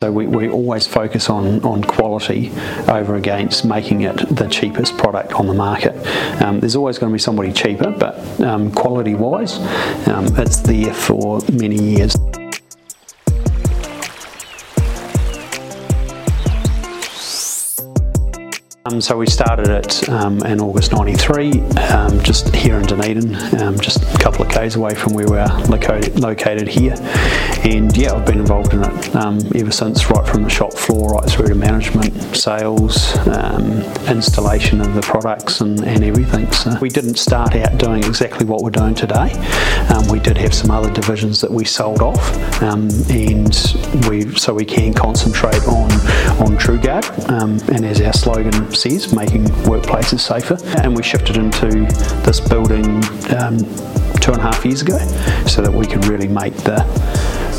So 0.00 0.12
we, 0.12 0.28
we 0.28 0.48
always 0.48 0.86
focus 0.86 1.28
on, 1.28 1.60
on 1.64 1.82
quality 1.82 2.52
over 2.86 3.16
against 3.16 3.64
making 3.64 4.02
it 4.02 4.14
the 4.28 4.46
cheapest 4.46 4.96
product 4.96 5.32
on 5.32 5.48
the 5.48 5.54
market. 5.54 5.96
Um, 6.40 6.60
there's 6.60 6.76
always 6.76 6.98
going 6.98 7.10
to 7.10 7.14
be 7.14 7.18
somebody 7.18 7.52
cheaper, 7.52 7.90
but 7.90 8.40
um, 8.40 8.70
quality 8.70 9.16
wise, 9.16 9.58
um, 10.06 10.26
it's 10.38 10.58
there 10.58 10.94
for 10.94 11.40
many 11.50 11.82
years. 11.82 12.17
Um, 18.88 19.02
so 19.02 19.18
we 19.18 19.26
started 19.26 19.68
it 19.68 20.08
um, 20.08 20.42
in 20.44 20.60
August 20.60 20.92
93, 20.92 21.60
um, 21.90 22.22
just 22.22 22.54
here 22.54 22.76
in 22.76 22.86
Dunedin, 22.86 23.34
um, 23.60 23.78
just 23.78 24.02
a 24.02 24.18
couple 24.18 24.46
of 24.46 24.50
k's 24.50 24.76
away 24.76 24.94
from 24.94 25.12
where 25.12 25.26
we 25.26 25.36
are 25.36 25.60
located, 25.66 26.18
located 26.20 26.68
here. 26.68 26.94
And 27.64 27.94
yeah, 27.94 28.14
I've 28.14 28.24
been 28.24 28.38
involved 28.38 28.72
in 28.72 28.82
it 28.82 29.16
um, 29.16 29.40
ever 29.54 29.70
since, 29.70 30.10
right 30.10 30.26
from 30.26 30.42
the 30.42 30.48
shop 30.48 30.72
floor 30.72 31.10
right 31.10 31.28
through 31.28 31.48
to 31.48 31.54
management, 31.54 32.14
sales, 32.34 33.14
um, 33.26 33.82
installation 34.08 34.80
of 34.80 34.94
the 34.94 35.02
products 35.02 35.60
and, 35.60 35.84
and, 35.84 36.02
everything. 36.02 36.50
So 36.52 36.78
we 36.80 36.88
didn't 36.88 37.16
start 37.16 37.56
out 37.56 37.76
doing 37.76 38.02
exactly 38.04 38.46
what 38.46 38.62
we're 38.62 38.70
doing 38.70 38.94
today. 38.94 39.32
we 40.10 40.18
did 40.18 40.38
have 40.38 40.54
some 40.54 40.70
other 40.70 40.90
divisions 40.90 41.42
that 41.42 41.50
we 41.50 41.64
sold 41.64 42.00
off, 42.00 42.34
and 42.62 42.90
we 44.08 44.34
so 44.36 44.54
we 44.54 44.64
can 44.64 44.94
concentrate 44.94 45.66
on 45.66 45.90
on 46.40 46.56
TruGuard. 46.56 47.68
and 47.68 47.84
as 47.84 48.00
our 48.00 48.12
slogan 48.12 48.72
says, 48.78 49.12
making 49.12 49.44
workplaces 49.64 50.20
safer. 50.20 50.58
And 50.80 50.96
we 50.96 51.02
shifted 51.02 51.36
into 51.36 51.68
this 52.24 52.40
building 52.40 52.96
um, 53.36 53.58
two 54.20 54.32
and 54.32 54.40
a 54.40 54.42
half 54.42 54.64
years 54.64 54.82
ago 54.82 54.98
so 55.46 55.62
that 55.62 55.72
we 55.72 55.86
could 55.86 56.06
really 56.06 56.28
make 56.28 56.54
the 56.58 56.78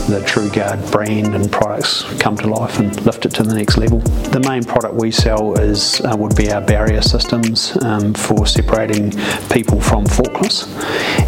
the 0.09 0.19
TruGuard 0.21 0.91
brand 0.91 1.35
and 1.35 1.51
products 1.51 2.01
come 2.19 2.35
to 2.37 2.47
life 2.47 2.79
and 2.79 2.99
lift 3.05 3.27
it 3.27 3.29
to 3.35 3.43
the 3.43 3.53
next 3.53 3.77
level. 3.77 3.99
The 3.99 4.39
main 4.39 4.63
product 4.63 4.95
we 4.95 5.11
sell 5.11 5.53
is 5.59 6.01
uh, 6.01 6.15
would 6.17 6.35
be 6.35 6.51
our 6.51 6.61
barrier 6.61 7.01
systems 7.03 7.77
um, 7.83 8.15
for 8.15 8.47
separating 8.47 9.11
people 9.51 9.79
from 9.79 10.05
forklifts, 10.05 10.67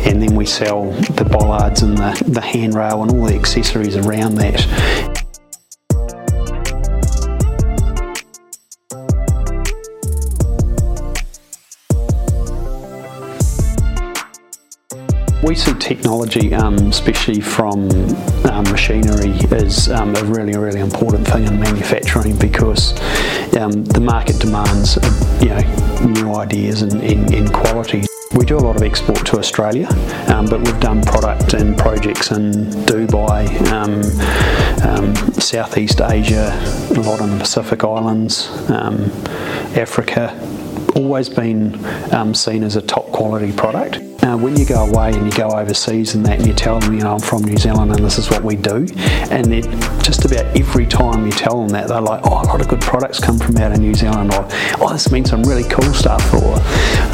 and 0.07 0.19
then 0.19 0.35
we 0.35 0.47
sell 0.47 0.91
the 0.91 1.25
bollards 1.25 1.83
and 1.83 1.95
the, 1.95 2.23
the 2.27 2.41
handrail 2.41 3.03
and 3.03 3.11
all 3.11 3.25
the 3.25 3.35
accessories 3.35 3.95
around 3.95 4.35
that. 4.35 4.59
We 15.51 15.55
see 15.55 15.73
technology, 15.73 16.53
um, 16.53 16.75
especially 16.75 17.41
from 17.41 17.89
um, 18.45 18.63
machinery, 18.71 19.31
is 19.51 19.89
um, 19.89 20.15
a 20.15 20.23
really, 20.23 20.57
really 20.57 20.79
important 20.79 21.27
thing 21.27 21.43
in 21.45 21.59
manufacturing 21.59 22.37
because 22.37 22.93
um, 23.57 23.83
the 23.83 23.99
market 23.99 24.39
demands, 24.39 24.95
you 25.41 25.49
know, 25.49 26.05
new 26.05 26.35
ideas 26.35 26.83
and, 26.83 27.03
and, 27.03 27.33
and 27.33 27.53
quality. 27.53 28.05
We 28.33 28.45
do 28.45 28.55
a 28.55 28.63
lot 28.63 28.77
of 28.77 28.81
export 28.81 29.25
to 29.25 29.39
Australia, 29.39 29.89
um, 30.29 30.45
but 30.45 30.59
we've 30.59 30.79
done 30.79 31.01
product 31.01 31.53
and 31.53 31.77
projects 31.77 32.31
in 32.31 32.53
Dubai, 32.85 33.49
um, 33.73 33.95
um, 34.87 35.33
Southeast 35.33 35.99
Asia, 35.99 36.57
a 36.95 37.01
lot 37.01 37.19
in 37.19 37.29
the 37.29 37.39
Pacific 37.39 37.83
Islands, 37.83 38.47
Africa. 39.75 40.31
Always 40.95 41.27
been 41.27 41.77
seen 42.33 42.63
as 42.63 42.77
a 42.77 42.81
top 42.81 43.11
quality 43.11 43.51
product. 43.51 44.10
Uh, 44.23 44.37
when 44.37 44.55
you 44.55 44.65
go 44.65 44.85
away 44.85 45.11
and 45.13 45.25
you 45.25 45.31
go 45.31 45.49
overseas 45.49 46.13
and 46.13 46.23
that 46.25 46.37
and 46.37 46.47
you 46.47 46.53
tell 46.53 46.79
them, 46.79 46.93
you 46.93 47.01
know, 47.01 47.13
I'm 47.13 47.19
from 47.19 47.43
New 47.43 47.57
Zealand 47.57 47.91
and 47.91 48.03
this 48.03 48.19
is 48.19 48.29
what 48.29 48.43
we 48.43 48.55
do, 48.55 48.85
and 49.31 49.63
just 50.03 50.25
about 50.25 50.45
every 50.55 50.85
time 50.85 51.25
you 51.25 51.31
tell 51.31 51.59
them 51.59 51.69
that, 51.69 51.87
they're 51.87 52.01
like, 52.01 52.21
oh, 52.25 52.41
a 52.41 52.45
lot 52.45 52.61
of 52.61 52.67
good 52.67 52.81
products 52.81 53.19
come 53.19 53.39
from 53.39 53.57
out 53.57 53.71
of 53.71 53.79
New 53.79 53.95
Zealand, 53.95 54.31
or 54.33 54.47
oh, 54.79 54.93
this 54.93 55.11
means 55.11 55.31
some 55.31 55.41
really 55.43 55.67
cool 55.69 55.91
stuff, 55.93 56.21
or 56.33 56.53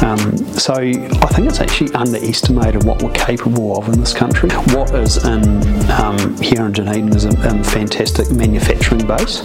um, 0.06 0.36
so 0.52 0.74
I 0.74 1.28
think 1.32 1.48
it's 1.48 1.60
actually 1.60 1.92
underestimated 1.94 2.84
what 2.84 3.02
we're 3.02 3.12
capable 3.12 3.78
of 3.78 3.88
in 3.88 3.98
this 3.98 4.12
country. 4.12 4.50
What 4.74 4.94
is 4.94 5.24
in 5.24 5.90
um, 5.90 6.36
here 6.42 6.66
in 6.66 6.72
Dunedin 6.72 7.16
is 7.16 7.24
a, 7.24 7.30
a 7.30 7.64
fantastic 7.64 8.30
manufacturing 8.30 9.06
base, 9.06 9.40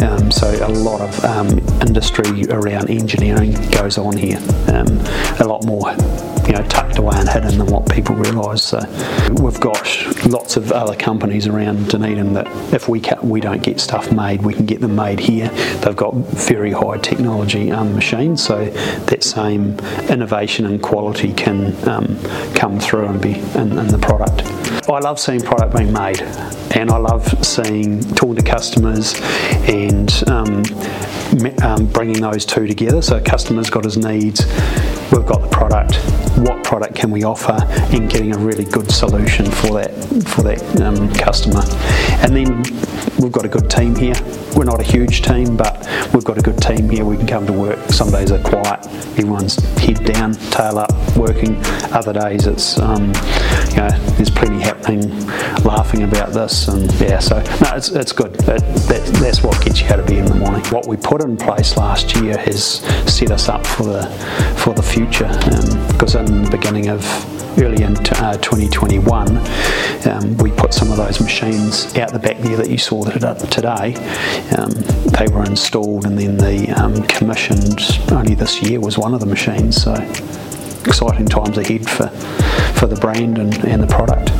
um, 0.00 0.32
so 0.32 0.48
a 0.66 0.68
lot 0.68 1.00
of 1.00 1.24
um, 1.24 1.58
industry 1.80 2.44
around 2.50 2.90
engineering 2.90 3.52
goes 3.70 3.98
on 3.98 4.16
here, 4.16 4.38
um, 4.68 4.88
a 5.38 5.44
lot 5.44 5.64
more 5.64 5.94
you 6.46 6.52
know 6.52 6.62
tucked 6.68 6.98
away 6.98 7.16
and 7.16 7.28
hidden 7.28 7.58
than 7.58 7.66
what 7.66 7.88
people 7.90 8.14
realise. 8.14 8.62
So 8.62 8.78
we've 9.40 9.60
got 9.60 9.80
lots 10.26 10.56
of 10.56 10.72
other 10.72 10.96
companies 10.96 11.46
around 11.46 11.88
Dunedin 11.88 12.32
that 12.34 12.46
if 12.72 12.88
we 12.88 13.00
can, 13.00 13.28
we 13.28 13.40
don't 13.40 13.62
get 13.62 13.80
stuff 13.80 14.12
made, 14.12 14.42
we 14.42 14.54
can 14.54 14.66
get 14.66 14.80
them 14.80 14.94
made 14.94 15.20
here. 15.20 15.48
They've 15.48 15.96
got 15.96 16.14
very 16.14 16.72
high 16.72 16.98
technology 16.98 17.70
um, 17.72 17.94
machines, 17.94 18.42
so 18.44 18.64
that 18.66 19.22
same 19.22 19.78
innovation 20.10 20.66
and 20.66 20.82
quality 20.82 21.32
can 21.32 21.76
um, 21.88 22.18
come 22.54 22.78
through 22.78 23.06
and 23.06 23.20
be 23.20 23.34
in, 23.54 23.78
in 23.78 23.88
the 23.88 23.98
product. 23.98 24.42
I 24.88 24.98
love 24.98 25.18
seeing 25.18 25.40
product 25.40 25.76
being 25.76 25.92
made, 25.92 26.20
and 26.76 26.90
I 26.90 26.98
love 26.98 27.26
seeing 27.44 28.02
talking 28.14 28.36
to 28.36 28.42
customers 28.42 29.14
and 29.66 30.12
um, 30.28 30.62
um, 31.62 31.86
bringing 31.86 32.20
those 32.20 32.44
two 32.44 32.66
together. 32.66 33.00
So 33.02 33.20
customers 33.20 33.70
got 33.70 33.84
his 33.84 33.96
needs, 33.96 34.44
we've 35.12 35.26
got 35.26 35.42
the 35.42 35.48
product. 35.48 35.96
What 36.38 36.64
product 36.64 36.94
can 36.94 37.10
we 37.10 37.22
offer, 37.22 37.56
and 37.94 38.10
getting 38.10 38.34
a 38.34 38.38
really 38.38 38.64
good 38.64 38.90
solution 38.90 39.46
for 39.46 39.74
that 39.74 39.92
for 40.26 40.42
that 40.42 40.80
um, 40.80 41.12
customer. 41.14 41.62
And 42.22 42.34
then 42.34 42.62
we've 43.18 43.32
got 43.32 43.44
a 43.44 43.48
good 43.48 43.70
team 43.70 43.94
here. 43.94 44.14
We're 44.56 44.64
not 44.64 44.80
a 44.80 44.84
huge 44.84 45.22
team, 45.22 45.56
but 45.56 45.78
we've 46.12 46.24
got 46.24 46.38
a 46.38 46.42
good 46.42 46.60
team 46.60 46.88
here. 46.88 47.04
We 47.04 47.16
can 47.16 47.26
come 47.26 47.46
to 47.46 47.52
work. 47.52 47.78
Some 47.90 48.10
days 48.10 48.32
are 48.32 48.42
quiet. 48.42 48.86
Everyone's 49.16 49.56
head 49.78 50.04
down, 50.04 50.34
tail 50.50 50.78
up, 50.78 50.92
working. 51.16 51.56
Other 51.92 52.12
days 52.12 52.46
it's 52.46 52.78
um, 52.78 53.06
you 53.70 53.76
know 53.76 53.88
there's 54.16 54.30
plenty 54.30 54.60
happening, 54.62 55.08
laughing 55.64 56.02
about 56.02 56.32
this, 56.32 56.66
and 56.68 56.92
yeah. 56.94 57.20
So 57.20 57.36
no, 57.36 57.76
it's 57.76 57.90
it's 57.90 58.12
good. 58.12 58.34
It, 58.34 58.62
that, 58.88 59.18
that's 59.20 59.42
what 59.42 59.64
gets 59.64 59.80
you 59.80 59.86
out 59.88 60.00
of 60.00 60.06
bed 60.06 60.18
in 60.18 60.24
the 60.26 60.34
morning. 60.34 60.64
What 60.66 60.86
we 60.86 60.96
put 60.96 61.22
in 61.22 61.36
place 61.36 61.76
last 61.76 62.16
year 62.16 62.36
has 62.38 62.80
set 63.12 63.30
us 63.30 63.48
up 63.48 63.64
for 63.66 63.84
the 63.84 64.06
for 64.56 64.74
the 64.74 64.82
future. 64.82 64.93
Um, 64.96 65.88
because 65.88 66.14
in 66.14 66.44
the 66.44 66.48
beginning 66.52 66.88
of 66.88 67.02
early 67.60 67.82
in 67.82 67.96
uh, 67.96 68.36
2021, 68.38 69.36
um, 70.06 70.36
we 70.38 70.52
put 70.52 70.72
some 70.72 70.92
of 70.92 70.96
those 70.96 71.20
machines 71.20 71.96
out 71.96 72.12
the 72.12 72.18
back 72.20 72.38
there 72.38 72.56
that 72.56 72.70
you 72.70 72.78
saw 72.78 73.02
today. 73.04 73.96
Um, 74.56 74.70
they 75.10 75.26
were 75.32 75.44
installed 75.44 76.06
and 76.06 76.16
then 76.16 76.36
the 76.36 76.70
um, 76.80 77.02
commissioned 77.08 77.80
only 78.12 78.36
this 78.36 78.62
year 78.62 78.78
was 78.78 78.96
one 78.96 79.14
of 79.14 79.20
the 79.20 79.26
machines. 79.26 79.82
So 79.82 79.94
exciting 80.86 81.26
times 81.26 81.58
ahead 81.58 81.88
for, 81.88 82.08
for 82.78 82.86
the 82.86 82.96
brand 83.00 83.38
and, 83.38 83.64
and 83.64 83.82
the 83.82 83.88
product. 83.88 84.30